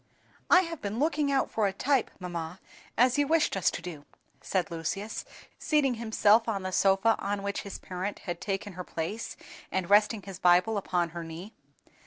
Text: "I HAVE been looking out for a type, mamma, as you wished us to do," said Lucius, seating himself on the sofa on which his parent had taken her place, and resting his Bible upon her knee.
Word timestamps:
"I 0.49 0.61
HAVE 0.61 0.81
been 0.81 0.97
looking 0.97 1.31
out 1.31 1.51
for 1.51 1.67
a 1.67 1.71
type, 1.73 2.09
mamma, 2.19 2.59
as 2.97 3.19
you 3.19 3.27
wished 3.27 3.55
us 3.55 3.69
to 3.69 3.83
do," 3.83 4.03
said 4.41 4.71
Lucius, 4.71 5.25
seating 5.59 5.93
himself 6.01 6.47
on 6.49 6.63
the 6.63 6.71
sofa 6.71 7.15
on 7.19 7.43
which 7.43 7.61
his 7.61 7.77
parent 7.77 8.17
had 8.25 8.41
taken 8.41 8.73
her 8.73 8.83
place, 8.83 9.37
and 9.71 9.91
resting 9.91 10.23
his 10.23 10.39
Bible 10.39 10.75
upon 10.79 11.09
her 11.09 11.23
knee. 11.23 11.53